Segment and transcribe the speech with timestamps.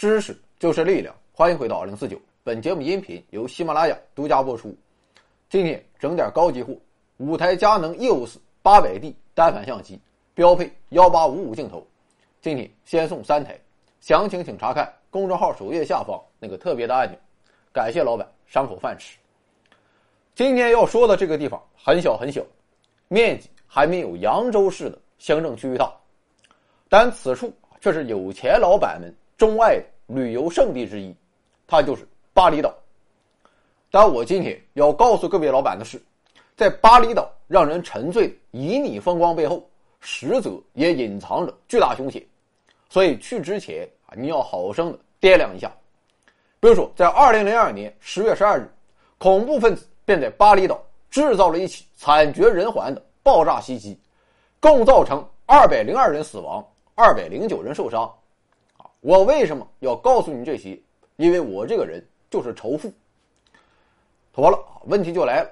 [0.00, 2.18] 知识就是力量，欢迎回到二零四九。
[2.42, 4.74] 本节目音频由喜马拉雅独家播出。
[5.50, 6.74] 今天整点高级货，
[7.18, 10.00] 五台佳能 EOS 八百 D 单反相机，
[10.32, 11.86] 标配幺八五五镜头。
[12.40, 13.60] 今天先送三台，
[14.00, 17.18] 详情请查看公众号首页下方那个特别的按钮。
[17.70, 19.18] 感谢老板赏口饭吃。
[20.34, 22.40] 今天要说的这个地方很小很小，
[23.08, 25.92] 面积还没有扬州市的行政区域大，
[26.88, 31.16] 但此处却是有钱老板们钟爱的旅游胜地之一，
[31.66, 32.74] 它就是巴厘岛。
[33.90, 35.98] 但我今天要告诉各位老板的是，
[36.54, 39.66] 在巴厘岛让人沉醉的旖旎风光背后，
[39.98, 42.22] 实则也隐藏着巨大凶险，
[42.90, 45.72] 所以去之前啊，你要好生的掂量一下。
[46.60, 48.70] 比如说，在二零零二年十月十二日，
[49.16, 49.86] 恐怖分子。
[50.02, 53.96] 便在巴厘岛制造了一起惨绝人寰的爆炸袭击，
[54.58, 58.12] 共造成二百零二人死亡，二百零九人受伤。
[59.00, 60.78] 我为什么要告诉你这些？
[61.16, 62.92] 因为我这个人就是仇富。
[64.32, 65.50] 妥了，问题就来了，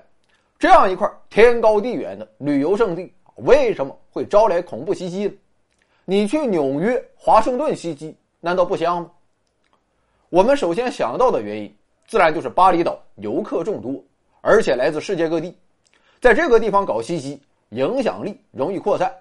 [0.58, 5.32] 这样一块天高地远的旅游胜地，为什么会招来恐怖袭击呢？
[6.04, 9.10] 你去纽约、华盛顿袭击，难道不香吗？
[10.30, 11.74] 我们首先想到的原因，
[12.06, 14.02] 自然就是巴厘岛游客众多。
[14.40, 15.54] 而且来自世界各地，
[16.20, 19.12] 在这个地方搞袭击，影响力容易扩散。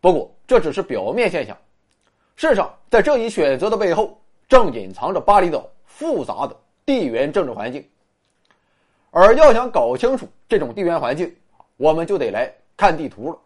[0.00, 1.56] 不过这只是表面现象，
[2.40, 7.86] 事实上，在这一选择的背后，正隐藏着巴厘岛复杂的地缘政治环境。
[9.10, 11.30] 而要想搞清楚这种地缘环境，
[11.76, 13.38] 我们就得来看地图了。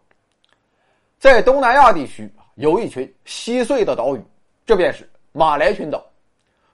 [1.19, 4.21] 在东南亚地区，有一群稀碎的岛屿，
[4.65, 6.01] 这便是马来群岛，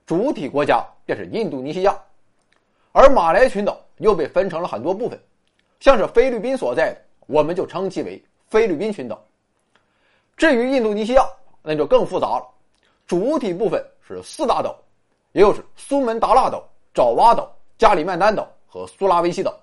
[0.05, 1.99] 主体国家便是印度尼西亚。
[2.91, 5.19] 而马来群岛又被分成了很多部分，
[5.79, 9.19] 像是菲律宾所在的，我们就称其为菲律宾群岛。
[10.37, 11.23] 至于印度尼西亚，
[11.61, 12.47] 那就更复杂了，
[13.05, 14.75] 主体部分是四大岛，
[15.33, 16.63] 也就是苏门答腊岛、
[16.93, 19.53] 爪哇岛、加里曼丹岛和苏拉威西岛。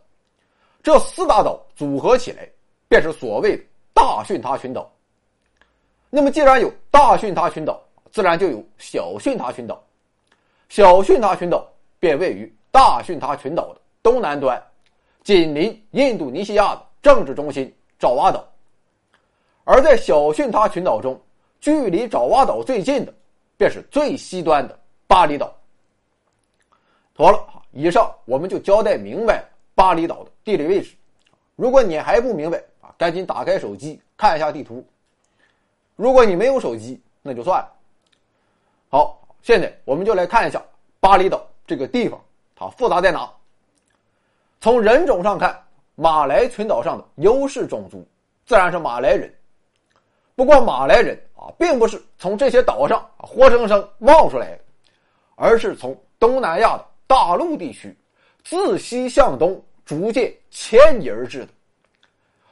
[0.82, 2.48] 这四大岛组合起来，
[2.88, 3.56] 便是所谓
[3.92, 4.90] 大巽他群岛。
[6.10, 9.82] 那么，既然有大巽他群岛，自然就有小巽他群岛。
[10.68, 11.66] 小巽他群岛
[11.98, 12.52] 便位于。
[12.70, 14.62] 大巽他群岛的东南端，
[15.24, 18.46] 紧邻印度尼西亚的政治中心爪哇岛。
[19.64, 21.18] 而在小巽他群岛中，
[21.60, 23.12] 距离爪哇岛最近的，
[23.56, 25.54] 便是最西端的巴厘岛。
[27.14, 30.94] 妥了，以上我们就交代明白巴厘岛的地理位置。
[31.56, 34.86] 如果你还不明白啊，赶紧打开手机看一下地图。
[35.96, 37.72] 如果你没有手机，那就算了。
[38.88, 40.62] 好，现在我们就来看一下
[41.00, 42.20] 巴厘岛这个地方。
[42.54, 43.28] 它复杂在哪？
[44.60, 45.60] 从人种上看，
[45.96, 48.06] 马来群岛上的优势种族
[48.46, 49.32] 自然是马来人。
[50.36, 54.60] 不过，马来人啊，并不是从这些岛上活生生冒出来的，
[55.36, 57.96] 而是从东南亚的大陆地区
[58.42, 61.48] 自西向东逐渐迁移而至的。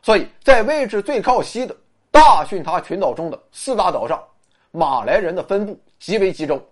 [0.03, 1.77] 所以在位置最靠西的
[2.13, 4.23] 大巽他群岛中的四大岛上，
[4.71, 6.65] 马来人的分布极为集中。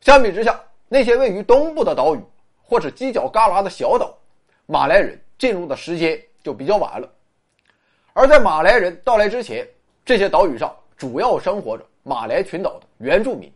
[0.00, 2.20] 相比之下，那些位于东部的岛屿，
[2.60, 4.12] 或是犄角旮旯的小岛，
[4.66, 7.08] 马来人进入的时间就比较晚了。
[8.12, 9.66] 而在马来人到来之前，
[10.04, 13.50] 这些岛屿上主要生活着马来群岛的原住民。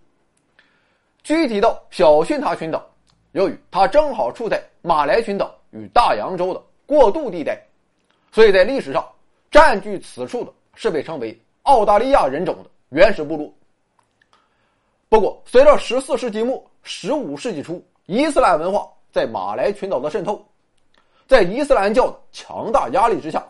[1.22, 2.84] 具体到小巽他群岛，
[3.32, 7.60] 由于它正好处在马来群岛与大洋洲的过渡地带，
[8.32, 9.06] 所以在历史上
[9.50, 13.52] 占据此处的是被称为澳大利亚人种的原始部落。
[15.10, 20.42] 不过，随着十四世纪末、十五世纪初伊斯兰文化在马来群岛的渗透，
[21.26, 23.46] 在伊斯兰教的强大压力之下，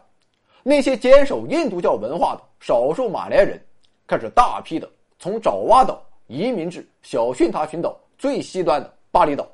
[0.65, 3.61] 那些坚守印度教文化的少数马来人
[4.09, 9.47] 开始大批的从爪哇岛移民至小巽他群岛最西端的巴厘岛，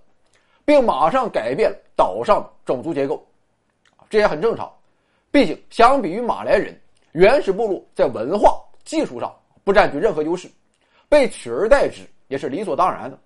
[0.64, 3.22] 并马上改变了岛上的种族结构。
[4.08, 4.72] 这也很正常，
[5.32, 6.80] 毕竟相比于马来人，
[7.12, 9.34] 原始部落在文化技术上
[9.64, 10.48] 不占据任何优势。
[11.08, 13.18] 被取而代之也是理所当然的。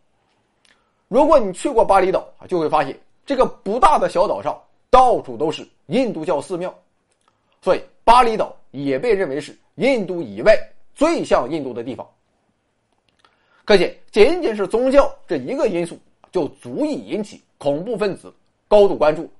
[1.09, 4.59] 如果你去过巴厘岛，就会发现这个不大的小岛上
[4.89, 6.75] 到处都是印度教寺庙，
[7.61, 10.55] 所以巴厘岛也被认为是印度以外
[10.99, 12.07] 最像印度的地方。
[13.65, 15.99] 可见，仅仅是宗教这一个因素
[16.31, 18.31] 就足以引起恐怖分子
[18.67, 19.31] 高度关注。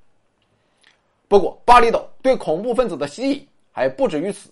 [1.29, 4.49] 不过，巴厘岛对恐怖分子的吸引还不止于此。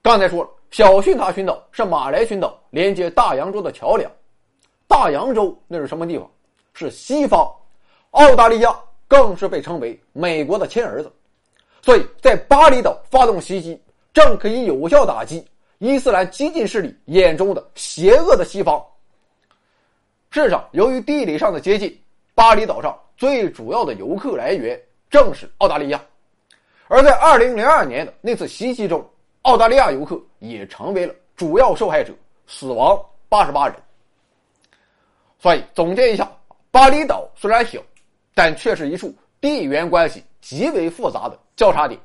[0.00, 0.50] 刚才说了。
[0.70, 4.08] 小巽他群岛是马来群岛连接大洋洲的桥梁，
[4.86, 6.30] 大洋洲那是什么地方？
[6.74, 7.52] 是西方，
[8.12, 8.78] 澳大利亚
[9.08, 11.10] 更是被称为美国的亲儿子，
[11.82, 13.82] 所以在巴厘岛发动袭击，
[14.14, 15.44] 正可以有效打击
[15.80, 18.84] 伊斯兰激进势力眼中的邪恶的西方。
[20.30, 21.98] 事实上，由于地理上的接近，
[22.34, 24.78] 巴厘岛上最主要的游客来源
[25.08, 25.98] 正是澳大利亚，
[26.86, 29.02] 而在2002年的那次袭击中，
[29.42, 32.12] 澳大利亚游客也成为了主要受害者，
[32.46, 33.76] 死亡88人。
[35.38, 36.30] 所以总结一下，
[36.70, 37.80] 巴厘岛虽然小，
[38.34, 41.98] 但却是一处地缘关系极为复杂的交叉点。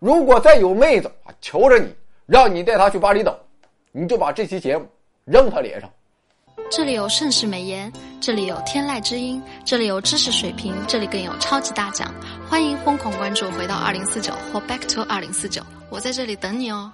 [0.00, 1.94] 如果再有妹子啊求着你，
[2.26, 3.38] 让你带他去巴厘岛，
[3.92, 4.84] 你就把这期节目
[5.24, 5.88] 扔他脸上。
[6.68, 12.12] 这里有盛世美颜，这里有天籁之音，这里有知识水平，这里更有超级大奖。
[12.48, 16.92] 欢迎疯狂关注，回到二零四九或 Back to 二零四九，我在这里等你哦。